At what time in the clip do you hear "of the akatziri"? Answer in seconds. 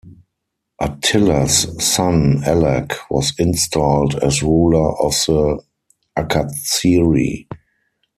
4.99-7.45